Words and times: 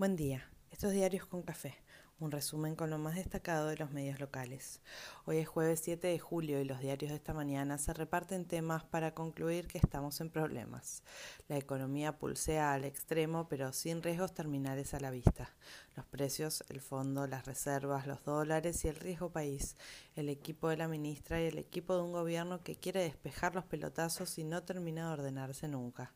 Buen 0.00 0.16
día. 0.16 0.48
Estos 0.70 0.92
diarios 0.92 1.26
con 1.26 1.42
café. 1.42 1.74
Un 2.20 2.30
resumen 2.30 2.74
con 2.74 2.88
lo 2.88 2.96
más 2.96 3.16
destacado 3.16 3.66
de 3.68 3.76
los 3.76 3.90
medios 3.90 4.18
locales. 4.18 4.80
Hoy 5.26 5.36
es 5.36 5.46
jueves 5.46 5.82
7 5.84 6.06
de 6.06 6.18
julio 6.18 6.58
y 6.58 6.64
los 6.64 6.80
diarios 6.80 7.10
de 7.10 7.16
esta 7.16 7.34
mañana 7.34 7.76
se 7.76 7.92
reparten 7.92 8.46
temas 8.46 8.82
para 8.82 9.12
concluir 9.12 9.66
que 9.66 9.76
estamos 9.76 10.22
en 10.22 10.30
problemas. 10.30 11.02
La 11.48 11.58
economía 11.58 12.16
pulsea 12.16 12.72
al 12.72 12.86
extremo 12.86 13.46
pero 13.50 13.74
sin 13.74 14.02
riesgos 14.02 14.32
terminales 14.32 14.94
a 14.94 15.00
la 15.00 15.10
vista. 15.10 15.50
Los 15.94 16.06
precios, 16.06 16.64
el 16.70 16.80
fondo, 16.80 17.26
las 17.26 17.44
reservas, 17.44 18.06
los 18.06 18.24
dólares 18.24 18.82
y 18.86 18.88
el 18.88 18.96
riesgo 18.96 19.28
país. 19.28 19.76
El 20.16 20.30
equipo 20.30 20.70
de 20.70 20.78
la 20.78 20.88
ministra 20.88 21.42
y 21.42 21.44
el 21.44 21.58
equipo 21.58 21.94
de 21.94 22.00
un 22.00 22.12
gobierno 22.12 22.62
que 22.62 22.74
quiere 22.74 23.02
despejar 23.02 23.54
los 23.54 23.66
pelotazos 23.66 24.38
y 24.38 24.44
no 24.44 24.62
termina 24.62 25.08
de 25.08 25.12
ordenarse 25.12 25.68
nunca. 25.68 26.14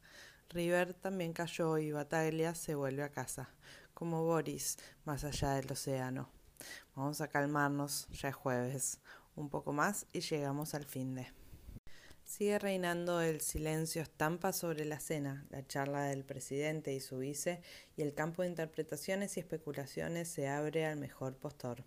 River 0.55 0.95
también 0.95 1.33
cayó 1.33 1.79
y 1.79 1.91
Bataglia 1.91 2.55
se 2.55 2.77
vuelve 2.77 3.03
a 3.03 3.11
casa, 3.11 3.51
como 3.93 4.23
Boris, 4.23 4.77
más 5.05 5.25
allá 5.25 5.55
del 5.55 5.73
océano. 5.73 6.31
Vamos 6.95 7.21
a 7.21 7.27
calmarnos, 7.27 8.07
ya 8.13 8.29
es 8.29 8.37
jueves, 8.37 9.01
un 9.35 9.51
poco 9.51 9.73
más 9.73 10.07
y 10.13 10.21
llegamos 10.21 10.75
al 10.75 10.85
fin 10.85 11.17
de. 11.17 11.27
Sigue 12.23 12.61
reinando 12.61 13.21
el 13.21 13.41
silencio 13.41 14.01
estampa 14.01 14.53
sobre 14.53 14.85
la 14.85 15.01
cena, 15.01 15.45
la 15.51 15.67
charla 15.67 16.05
del 16.05 16.25
presidente 16.25 16.95
y 16.95 17.01
su 17.01 17.19
vice, 17.19 17.61
y 17.97 18.03
el 18.03 18.15
campo 18.15 18.43
de 18.43 18.49
interpretaciones 18.49 19.37
y 19.37 19.41
especulaciones 19.41 20.29
se 20.29 20.47
abre 20.47 20.87
al 20.87 21.01
mejor 21.01 21.37
postor. 21.37 21.85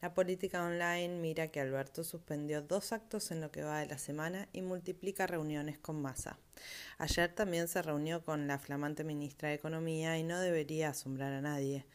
La 0.00 0.14
política 0.14 0.64
online 0.64 1.20
mira 1.20 1.48
que 1.48 1.60
Alberto 1.60 2.04
suspendió 2.04 2.62
dos 2.62 2.92
actos 2.92 3.30
en 3.30 3.40
lo 3.40 3.50
que 3.50 3.62
va 3.62 3.80
de 3.80 3.86
la 3.86 3.98
semana 3.98 4.48
y 4.52 4.62
multiplica 4.62 5.26
reuniones 5.26 5.78
con 5.78 6.00
masa. 6.00 6.38
Ayer 6.98 7.34
también 7.34 7.68
se 7.68 7.82
reunió 7.82 8.24
con 8.24 8.46
la 8.46 8.58
flamante 8.58 9.04
ministra 9.04 9.48
de 9.48 9.56
Economía 9.56 10.18
y 10.18 10.22
no 10.22 10.40
debería 10.40 10.90
asombrar 10.90 11.32
a 11.32 11.40
nadie. 11.40 11.86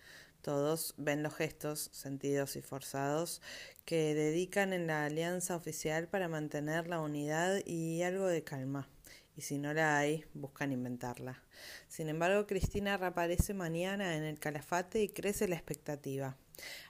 Todos 0.41 0.93
ven 0.97 1.21
los 1.21 1.35
gestos, 1.35 1.89
sentidos 1.91 2.55
y 2.55 2.61
forzados, 2.61 3.41
que 3.83 4.15
dedican 4.15 4.71
en 4.71 4.87
la 4.87 5.05
alianza 5.05 5.55
oficial 5.55 6.07
para 6.07 6.29
mantener 6.29 6.87
la 6.87 7.01
unidad 7.01 7.59
y 7.65 8.03
algo 8.03 8.27
de 8.27 8.43
calma. 8.43 8.87
Y 9.35 9.41
si 9.41 9.57
no 9.57 9.73
la 9.73 9.97
hay, 9.97 10.25
buscan 10.33 10.71
inventarla. 10.71 11.41
Sin 11.87 12.09
embargo, 12.09 12.47
Cristina 12.47 12.97
reaparece 12.97 13.53
mañana 13.53 14.15
en 14.15 14.23
el 14.23 14.39
calafate 14.39 15.01
y 15.01 15.09
crece 15.09 15.47
la 15.47 15.55
expectativa. 15.55 16.37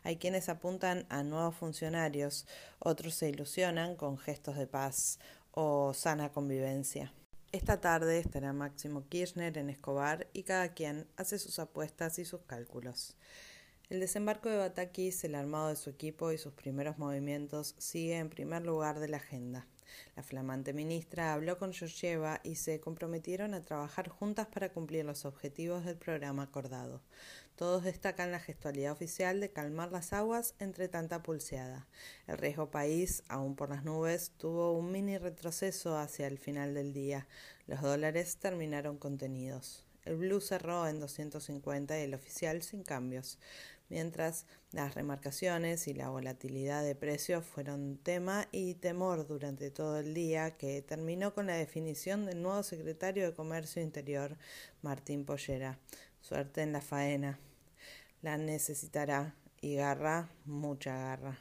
Hay 0.03 0.17
quienes 0.17 0.49
apuntan 0.49 1.05
a 1.09 1.23
nuevos 1.23 1.55
funcionarios, 1.55 2.45
otros 2.79 3.15
se 3.15 3.29
ilusionan 3.29 3.95
con 3.95 4.17
gestos 4.17 4.57
de 4.57 4.67
paz 4.67 5.19
o 5.51 5.93
sana 5.93 6.31
convivencia. 6.31 7.13
Esta 7.51 7.81
tarde 7.81 8.19
estará 8.19 8.53
Máximo 8.53 9.07
Kirchner 9.09 9.57
en 9.57 9.71
Escobar 9.71 10.27
y 10.33 10.43
cada 10.43 10.73
quien 10.73 11.07
hace 11.17 11.39
sus 11.39 11.57
apuestas 11.57 12.19
y 12.19 12.25
sus 12.25 12.41
cálculos. 12.41 13.15
El 13.89 13.99
desembarco 13.99 14.49
de 14.49 14.57
Batakis, 14.57 15.23
el 15.23 15.33
armado 15.33 15.69
de 15.69 15.75
su 15.75 15.89
equipo 15.89 16.31
y 16.31 16.37
sus 16.37 16.53
primeros 16.53 16.99
movimientos 16.99 17.73
sigue 17.79 18.19
en 18.19 18.29
primer 18.29 18.63
lugar 18.63 18.99
de 18.99 19.07
la 19.07 19.17
agenda. 19.17 19.65
La 20.15 20.21
flamante 20.21 20.73
ministra 20.73 21.33
habló 21.33 21.57
con 21.57 21.73
Georgieva 21.73 22.39
y 22.43 22.57
se 22.57 22.79
comprometieron 22.79 23.55
a 23.55 23.63
trabajar 23.63 24.07
juntas 24.07 24.45
para 24.45 24.69
cumplir 24.69 25.05
los 25.05 25.25
objetivos 25.25 25.85
del 25.85 25.97
programa 25.97 26.43
acordado. 26.43 27.01
Todos 27.55 27.83
destacan 27.83 28.31
la 28.31 28.39
gestualidad 28.39 28.91
oficial 28.91 29.41
de 29.41 29.49
calmar 29.49 29.91
las 29.91 30.13
aguas 30.13 30.53
entre 30.59 30.87
tanta 30.87 31.23
pulseada. 31.23 31.87
El 32.27 32.37
riesgo 32.37 32.69
país, 32.69 33.23
aún 33.27 33.55
por 33.55 33.69
las 33.69 33.83
nubes, 33.83 34.33
tuvo 34.37 34.77
un 34.77 34.91
mini 34.91 35.17
retroceso 35.17 35.97
hacia 35.97 36.27
el 36.27 36.37
final 36.37 36.75
del 36.75 36.93
día. 36.93 37.27
Los 37.65 37.81
dólares 37.81 38.37
terminaron 38.37 38.99
contenidos. 38.99 39.83
El 40.05 40.15
blue 40.15 40.41
cerró 40.41 40.87
en 40.87 40.99
250 40.99 41.99
y 41.99 42.03
el 42.03 42.13
oficial 42.13 42.61
sin 42.61 42.83
cambios 42.83 43.37
mientras 43.89 44.45
las 44.71 44.95
remarcaciones 44.95 45.87
y 45.87 45.93
la 45.93 46.09
volatilidad 46.09 46.83
de 46.83 46.95
precios 46.95 47.45
fueron 47.45 47.97
tema 47.97 48.47
y 48.51 48.75
temor 48.75 49.27
durante 49.27 49.71
todo 49.71 49.99
el 49.99 50.13
día, 50.13 50.57
que 50.57 50.81
terminó 50.81 51.33
con 51.33 51.47
la 51.47 51.55
definición 51.55 52.25
del 52.25 52.41
nuevo 52.41 52.63
secretario 52.63 53.25
de 53.25 53.33
Comercio 53.33 53.81
Interior, 53.81 54.37
Martín 54.81 55.25
Pollera. 55.25 55.79
Suerte 56.21 56.61
en 56.61 56.71
la 56.71 56.81
faena. 56.81 57.39
La 58.21 58.37
necesitará 58.37 59.35
y 59.61 59.75
garra, 59.75 60.29
mucha 60.45 60.95
garra. 60.95 61.39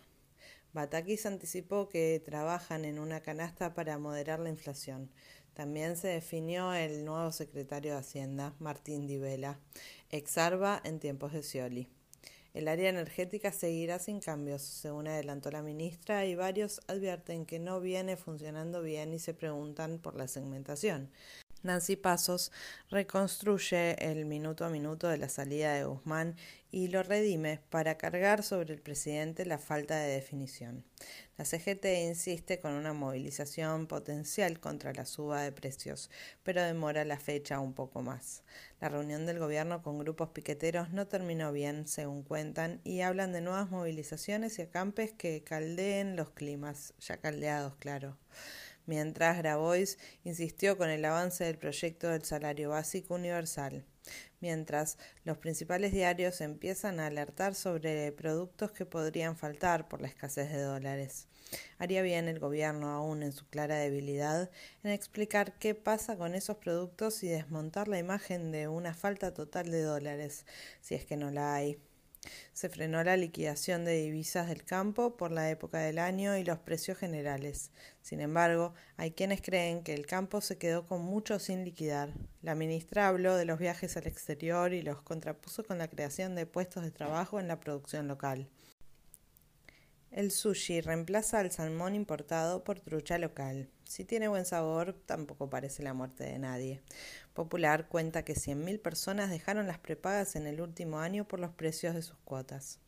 Batakis 0.73 1.27
anticipó 1.27 1.89
que 1.89 2.23
trabajan 2.25 2.85
en 2.85 2.99
una 2.99 3.21
canasta 3.21 3.75
para 3.75 3.99
moderar 3.99 4.39
la 4.39 4.51
inflación. 4.51 5.11
También 5.55 5.97
se 5.97 6.09
definió 6.09 6.73
el 6.73 7.05
nuevo 7.05 7.33
secretario 7.33 7.93
de 7.93 7.99
Hacienda, 7.99 8.55
Martín 8.61 9.09
Di 9.09 9.19
Vela, 9.19 9.59
exarba 10.11 10.81
en 10.85 11.01
tiempos 11.01 11.33
de 11.33 11.43
Scioli. 11.43 11.98
El 12.59 12.67
área 12.67 12.89
energética 12.89 13.53
seguirá 13.53 14.01
sin 14.01 14.19
cambios, 14.19 14.63
según 14.63 15.07
adelantó 15.07 15.49
la 15.53 15.63
ministra, 15.63 16.27
y 16.27 16.35
varios 16.35 16.81
advierten 16.89 17.47
que 17.47 17.61
no 17.61 17.79
viene 17.79 18.17
funcionando 18.17 18.83
bien 18.83 19.13
y 19.13 19.21
se 19.21 19.33
preguntan 19.33 20.01
por 20.01 20.17
la 20.17 20.27
segmentación. 20.27 21.09
Nancy 21.65 21.97
Pasos 21.97 22.53
reconstruye 22.89 23.97
el 23.99 24.27
minuto 24.27 24.65
a 24.65 24.69
minuto 24.69 25.09
de 25.09 25.19
la 25.19 25.29
salida 25.29 25.75
de 25.75 25.85
Guzmán 25.85 26.37
y 26.71 26.89
lo 26.89 27.03
redime 27.03 27.61
para 27.71 27.99
cargar 27.99 28.45
sobre 28.45 28.75
el 28.75 28.81
presidente 28.81 29.45
la 29.45 29.59
falta 29.59 29.97
de 29.97 30.13
definición. 30.13 30.85
La 31.37 31.45
CGT 31.45 31.85
insiste 32.07 32.61
con 32.61 32.75
una 32.75 32.93
movilización 32.93 33.87
potencial 33.87 34.61
contra 34.61 34.93
la 34.93 35.05
suba 35.05 35.43
de 35.43 35.51
precios, 35.51 36.11
pero 36.45 36.63
demora 36.63 37.05
la 37.05 37.19
fecha 37.19 37.59
un 37.59 37.73
poco 37.75 38.03
más. 38.03 38.43
La 38.81 38.89
reunión 38.89 39.27
del 39.27 39.39
gobierno 39.39 39.83
con 39.83 39.99
grupos 39.99 40.29
piqueteros 40.31 40.91
no 40.91 41.07
terminó 41.09 41.51
bien, 41.53 41.89
según 41.89 42.23
cuentan, 42.23 42.81
y 42.85 43.01
hablan 43.01 43.33
de 43.33 43.41
nuevas 43.41 43.71
movilizaciones 43.71 44.59
y 44.59 44.63
acampes 44.63 45.13
que 45.13 45.43
caldeen 45.43 46.15
los 46.15 46.31
climas, 46.31 46.95
ya 47.01 47.17
caldeados, 47.17 47.75
claro 47.77 48.17
mientras 48.89 49.39
Grabois 49.39 49.99
insistió 50.25 50.77
con 50.77 50.91
el 50.91 51.05
avance 51.05 51.45
del 51.45 51.59
proyecto 51.59 52.09
del 52.09 52.25
salario 52.25 52.71
básico 52.71 53.15
universal, 53.15 53.85
mientras 54.41 54.99
los 55.25 55.39
principales 55.39 55.93
diarios 55.93 56.41
empiezan 56.41 56.99
a 56.99 57.07
alertar 57.07 57.55
sobre 57.55 58.11
productos 58.13 58.73
que 58.73 58.87
podrían 58.87 59.37
faltar 59.37 59.89
por 59.89 60.01
la 60.01 60.09
escasez 60.09 60.51
de 60.51 60.63
dólares. 60.63 61.29
Haría 61.79 62.03
bien 62.03 62.29
el 62.29 62.39
gobierno, 62.39 62.89
aún 62.91 63.23
en 63.23 63.33
su 63.33 63.47
clara 63.47 63.77
debilidad, 63.77 64.51
en 64.83 64.91
explicar 64.91 65.59
qué 65.59 65.75
pasa 65.75 66.17
con 66.17 66.35
esos 66.35 66.57
productos 66.57 67.23
y 67.23 67.29
desmontar 67.29 67.89
la 67.89 67.99
imagen 67.99 68.51
de 68.53 68.69
una 68.69 68.95
falta 68.95 69.35
total 69.35 69.71
de 69.71 69.83
dólares, 69.83 70.47
si 70.81 70.95
es 70.95 71.05
que 71.05 71.17
no 71.17 71.31
la 71.31 71.55
hay. 71.55 71.79
Se 72.53 72.69
frenó 72.69 73.03
la 73.05 73.17
liquidación 73.17 73.85
de 73.85 74.03
divisas 74.03 74.49
del 74.49 74.65
campo 74.65 75.17
por 75.17 75.31
la 75.31 75.51
época 75.51 75.79
del 75.79 75.99
año 75.99 76.37
y 76.37 76.45
los 76.45 76.59
precios 76.59 76.99
generales. 76.99 77.71
Sin 78.03 78.21
embargo, 78.21 78.75
hay 78.97 79.13
quienes 79.13 79.43
creen 79.43 79.83
que 79.83 79.95
el 79.95 80.07
campo 80.07 80.41
se 80.41 80.59
quedó 80.59 80.87
con 80.87 81.03
mucho 81.03 81.39
sin 81.39 81.65
liquidar. 81.65 82.13
La 82.43 82.55
ministra 82.55 83.09
habló 83.09 83.37
de 83.37 83.45
los 83.45 83.59
viajes 83.59 83.97
al 83.97 84.07
exterior 84.07 84.73
y 84.73 84.83
los 84.83 85.03
contrapuso 85.03 85.65
con 85.65 85.79
la 85.79 85.89
creación 85.89 86.35
de 86.35 86.47
puestos 86.47 86.83
de 86.83 86.91
trabajo 86.91 87.39
en 87.39 87.49
la 87.49 87.61
producción 87.61 88.09
local. 88.09 88.49
El 90.11 90.31
sushi 90.31 90.81
reemplaza 90.81 91.39
al 91.39 91.53
salmón 91.53 91.95
importado 91.95 92.65
por 92.65 92.81
trucha 92.81 93.19
local. 93.19 93.69
Si 93.89 94.05
tiene 94.05 94.29
buen 94.29 94.45
sabor, 94.45 94.93
tampoco 95.07 95.49
parece 95.49 95.83
la 95.83 95.95
muerte 95.95 96.23
de 96.25 96.39
nadie. 96.39 96.83
Popular 97.33 97.89
cuenta 97.89 98.23
que 98.23 98.35
100.000 98.35 98.79
personas 98.83 99.31
dejaron 99.31 99.67
las 99.67 99.79
prepagas 99.79 100.37
en 100.37 100.47
el 100.47 100.61
último 100.61 100.99
año 101.01 101.27
por 101.27 101.41
los 101.41 101.53
precios 101.53 101.95
de 101.95 102.03
sus 102.03 102.19
cuotas. 102.19 102.81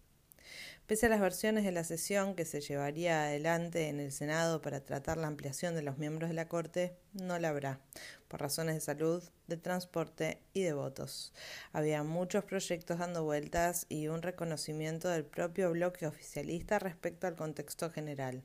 Pese 0.91 1.07
a 1.07 1.09
las 1.09 1.21
versiones 1.21 1.63
de 1.63 1.71
la 1.71 1.85
sesión 1.85 2.35
que 2.35 2.45
se 2.45 2.61
llevaría 2.61 3.23
adelante 3.23 3.87
en 3.87 4.01
el 4.01 4.11
Senado 4.11 4.61
para 4.61 4.81
tratar 4.81 5.19
la 5.19 5.29
ampliación 5.29 5.77
de 5.77 5.83
los 5.83 5.99
miembros 5.99 6.31
de 6.31 6.35
la 6.35 6.49
Corte, 6.49 6.97
no 7.13 7.39
la 7.39 7.51
habrá, 7.51 7.79
por 8.27 8.41
razones 8.41 8.75
de 8.75 8.81
salud, 8.81 9.23
de 9.47 9.57
transporte 9.57 10.43
y 10.53 10.63
de 10.63 10.73
votos. 10.73 11.33
Había 11.73 12.03
muchos 12.03 12.43
proyectos 12.43 12.99
dando 12.99 13.23
vueltas 13.23 13.87
y 13.89 14.09
un 14.09 14.21
reconocimiento 14.21 15.09
del 15.09 15.25
propio 15.25 15.71
bloque 15.71 16.09
oficialista 16.09 16.81
respecto 16.81 17.29
al 17.29 17.37
contexto 17.37 17.91
general. 17.91 18.43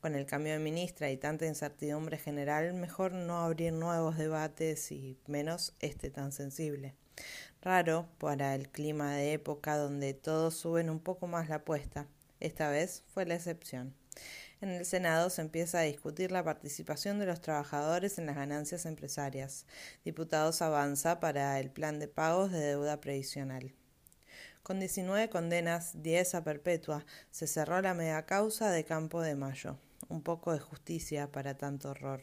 Con 0.00 0.14
el 0.14 0.26
cambio 0.26 0.52
de 0.52 0.60
ministra 0.60 1.10
y 1.10 1.16
tanta 1.16 1.46
incertidumbre 1.46 2.18
general, 2.18 2.72
mejor 2.72 3.14
no 3.14 3.40
abrir 3.40 3.72
nuevos 3.72 4.16
debates 4.16 4.92
y 4.92 5.18
menos 5.26 5.74
este 5.80 6.10
tan 6.10 6.30
sensible 6.30 6.94
raro 7.62 8.08
para 8.18 8.54
el 8.54 8.68
clima 8.68 9.14
de 9.14 9.32
época 9.32 9.76
donde 9.76 10.14
todos 10.14 10.54
suben 10.54 10.90
un 10.90 11.00
poco 11.00 11.26
más 11.26 11.48
la 11.48 11.56
apuesta. 11.56 12.06
Esta 12.40 12.70
vez 12.70 13.02
fue 13.12 13.26
la 13.26 13.34
excepción. 13.34 13.94
En 14.60 14.70
el 14.70 14.84
Senado 14.84 15.30
se 15.30 15.40
empieza 15.40 15.78
a 15.78 15.82
discutir 15.82 16.32
la 16.32 16.44
participación 16.44 17.18
de 17.18 17.26
los 17.26 17.40
trabajadores 17.40 18.18
en 18.18 18.26
las 18.26 18.36
ganancias 18.36 18.84
empresarias. 18.84 19.64
Diputados 20.04 20.60
avanza 20.60 21.18
para 21.18 21.58
el 21.60 21.70
plan 21.70 21.98
de 21.98 22.08
pagos 22.08 22.52
de 22.52 22.60
deuda 22.60 23.00
previsional. 23.00 23.74
Con 24.62 24.78
19 24.78 25.30
condenas, 25.30 26.02
10 26.02 26.34
a 26.34 26.44
perpetua, 26.44 27.06
se 27.30 27.46
cerró 27.46 27.80
la 27.80 27.94
mega 27.94 28.26
causa 28.26 28.70
de 28.70 28.84
Campo 28.84 29.22
de 29.22 29.34
Mayo. 29.34 29.78
Un 30.08 30.22
poco 30.22 30.52
de 30.52 30.58
justicia 30.58 31.32
para 31.32 31.56
tanto 31.56 31.90
horror. 31.90 32.22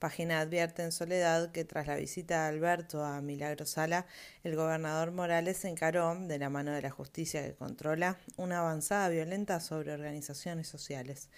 Página 0.00 0.40
advierte 0.40 0.82
en 0.82 0.92
Soledad 0.92 1.52
que 1.52 1.66
tras 1.66 1.86
la 1.86 1.96
visita 1.96 2.44
de 2.44 2.48
Alberto 2.48 3.04
a 3.04 3.20
Milagro 3.20 3.66
Sala, 3.66 4.06
el 4.44 4.56
gobernador 4.56 5.10
Morales 5.12 5.64
encaró, 5.66 6.14
de 6.14 6.38
la 6.38 6.48
mano 6.48 6.72
de 6.72 6.80
la 6.80 6.90
justicia 6.90 7.42
que 7.42 7.54
controla, 7.54 8.16
una 8.38 8.60
avanzada 8.60 9.10
violenta 9.10 9.60
sobre 9.60 9.92
organizaciones 9.92 10.68
sociales. 10.68 11.28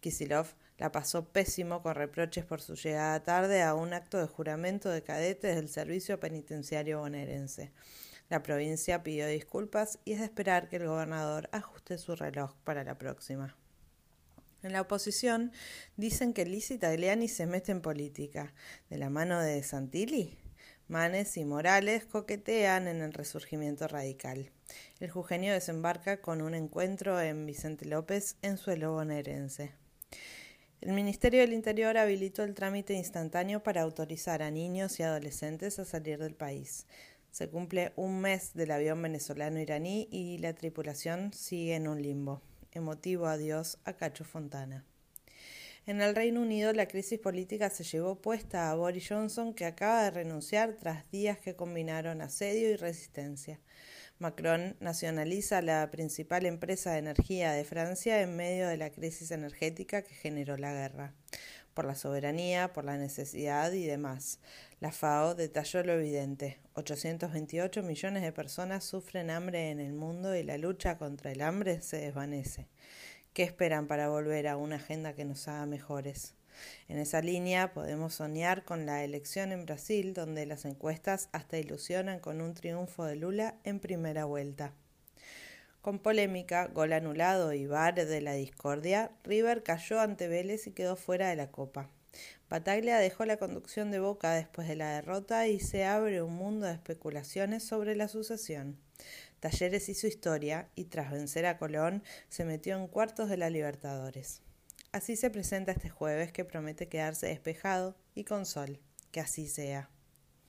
Kisilov 0.00 0.48
la 0.78 0.90
pasó 0.90 1.24
pésimo 1.24 1.82
con 1.82 1.94
reproches 1.94 2.44
por 2.44 2.60
su 2.60 2.74
llegada 2.74 3.22
tarde 3.22 3.62
a 3.62 3.74
un 3.74 3.92
acto 3.92 4.18
de 4.18 4.26
juramento 4.26 4.88
de 4.88 5.02
cadetes 5.02 5.54
del 5.54 5.68
Servicio 5.68 6.18
Penitenciario 6.18 6.98
bonaerense. 6.98 7.70
La 8.28 8.42
provincia 8.42 9.04
pidió 9.04 9.28
disculpas 9.28 10.00
y 10.04 10.14
es 10.14 10.18
de 10.18 10.24
esperar 10.24 10.68
que 10.68 10.76
el 10.76 10.88
gobernador 10.88 11.48
ajuste 11.52 11.96
su 11.98 12.16
reloj 12.16 12.54
para 12.64 12.82
la 12.82 12.98
próxima. 12.98 13.56
En 14.62 14.72
la 14.74 14.82
oposición 14.82 15.52
dicen 15.96 16.34
que 16.34 16.44
Liz 16.44 16.70
Tagliani 16.78 17.28
se 17.28 17.46
mete 17.46 17.72
en 17.72 17.80
política. 17.80 18.52
¿De 18.90 18.98
la 18.98 19.08
mano 19.08 19.40
de 19.40 19.62
Santilli? 19.62 20.38
Manes 20.86 21.36
y 21.38 21.44
Morales 21.46 22.04
coquetean 22.04 22.86
en 22.86 23.00
el 23.00 23.14
resurgimiento 23.14 23.88
radical. 23.88 24.50
El 24.98 25.10
jujeño 25.10 25.52
desembarca 25.52 26.20
con 26.20 26.42
un 26.42 26.54
encuentro 26.54 27.20
en 27.20 27.46
Vicente 27.46 27.86
López 27.86 28.36
en 28.42 28.58
suelo 28.58 28.92
bonaerense. 28.92 29.72
El 30.82 30.92
Ministerio 30.92 31.40
del 31.40 31.54
Interior 31.54 31.96
habilitó 31.96 32.42
el 32.42 32.54
trámite 32.54 32.92
instantáneo 32.92 33.62
para 33.62 33.82
autorizar 33.82 34.42
a 34.42 34.50
niños 34.50 34.98
y 35.00 35.04
adolescentes 35.04 35.78
a 35.78 35.86
salir 35.86 36.18
del 36.18 36.34
país. 36.34 36.86
Se 37.30 37.48
cumple 37.48 37.92
un 37.96 38.20
mes 38.20 38.52
del 38.52 38.72
avión 38.72 39.00
venezolano-iraní 39.00 40.08
y 40.10 40.38
la 40.38 40.54
tripulación 40.54 41.32
sigue 41.32 41.76
en 41.76 41.88
un 41.88 42.02
limbo 42.02 42.42
emotivo 42.72 43.26
adiós 43.26 43.78
a 43.84 43.92
Cacho 43.94 44.24
Fontana. 44.24 44.84
En 45.86 46.00
el 46.02 46.14
Reino 46.14 46.42
Unido 46.42 46.72
la 46.72 46.86
crisis 46.86 47.18
política 47.18 47.70
se 47.70 47.84
llevó 47.84 48.20
puesta 48.20 48.70
a 48.70 48.74
Boris 48.74 49.08
Johnson, 49.08 49.54
que 49.54 49.64
acaba 49.64 50.04
de 50.04 50.10
renunciar 50.10 50.76
tras 50.78 51.10
días 51.10 51.38
que 51.38 51.56
combinaron 51.56 52.20
asedio 52.20 52.70
y 52.70 52.76
resistencia. 52.76 53.60
Macron 54.18 54.76
nacionaliza 54.80 55.62
la 55.62 55.90
principal 55.90 56.44
empresa 56.44 56.92
de 56.92 56.98
energía 56.98 57.52
de 57.52 57.64
Francia 57.64 58.20
en 58.20 58.36
medio 58.36 58.68
de 58.68 58.76
la 58.76 58.90
crisis 58.90 59.30
energética 59.30 60.02
que 60.02 60.14
generó 60.14 60.58
la 60.58 60.72
guerra 60.72 61.14
por 61.74 61.84
la 61.84 61.94
soberanía, 61.94 62.72
por 62.72 62.84
la 62.84 62.96
necesidad 62.96 63.72
y 63.72 63.84
demás. 63.84 64.38
La 64.80 64.92
FAO 64.92 65.34
detalló 65.34 65.82
lo 65.82 65.92
evidente. 65.92 66.58
828 66.74 67.82
millones 67.82 68.22
de 68.22 68.32
personas 68.32 68.84
sufren 68.84 69.30
hambre 69.30 69.70
en 69.70 69.80
el 69.80 69.92
mundo 69.92 70.34
y 70.34 70.42
la 70.42 70.58
lucha 70.58 70.98
contra 70.98 71.32
el 71.32 71.42
hambre 71.42 71.80
se 71.80 71.98
desvanece. 71.98 72.68
¿Qué 73.32 73.42
esperan 73.44 73.86
para 73.86 74.08
volver 74.08 74.48
a 74.48 74.56
una 74.56 74.76
agenda 74.76 75.14
que 75.14 75.24
nos 75.24 75.46
haga 75.48 75.66
mejores? 75.66 76.34
En 76.88 76.98
esa 76.98 77.22
línea 77.22 77.72
podemos 77.72 78.14
soñar 78.14 78.64
con 78.64 78.86
la 78.86 79.04
elección 79.04 79.52
en 79.52 79.64
Brasil, 79.64 80.14
donde 80.14 80.46
las 80.46 80.64
encuestas 80.64 81.28
hasta 81.32 81.58
ilusionan 81.58 82.20
con 82.20 82.40
un 82.40 82.54
triunfo 82.54 83.04
de 83.04 83.16
Lula 83.16 83.56
en 83.64 83.80
primera 83.80 84.24
vuelta. 84.24 84.74
Con 85.80 85.98
polémica, 85.98 86.66
gol 86.66 86.92
anulado 86.92 87.54
y 87.54 87.66
bar 87.66 87.94
de 87.94 88.20
la 88.20 88.34
discordia, 88.34 89.12
River 89.24 89.62
cayó 89.62 89.98
ante 90.00 90.28
Vélez 90.28 90.66
y 90.66 90.72
quedó 90.72 90.94
fuera 90.94 91.30
de 91.30 91.36
la 91.36 91.50
Copa. 91.50 91.88
Bataglia 92.50 92.98
dejó 92.98 93.24
la 93.24 93.38
conducción 93.38 93.90
de 93.90 93.98
Boca 93.98 94.32
después 94.32 94.68
de 94.68 94.76
la 94.76 94.92
derrota 94.92 95.46
y 95.46 95.58
se 95.58 95.84
abre 95.84 96.22
un 96.22 96.34
mundo 96.34 96.66
de 96.66 96.72
especulaciones 96.72 97.62
sobre 97.64 97.96
la 97.96 98.08
sucesión. 98.08 98.76
Talleres 99.38 99.88
hizo 99.88 100.06
historia 100.06 100.68
y 100.74 100.84
tras 100.84 101.10
vencer 101.10 101.46
a 101.46 101.56
Colón 101.56 102.02
se 102.28 102.44
metió 102.44 102.76
en 102.76 102.86
cuartos 102.86 103.30
de 103.30 103.38
la 103.38 103.48
Libertadores. 103.48 104.42
Así 104.92 105.16
se 105.16 105.30
presenta 105.30 105.72
este 105.72 105.88
jueves 105.88 106.30
que 106.32 106.44
promete 106.44 106.88
quedarse 106.88 107.28
despejado 107.28 107.96
y 108.14 108.24
con 108.24 108.44
sol. 108.44 108.80
Que 109.12 109.20
así 109.20 109.48
sea. 109.48 109.88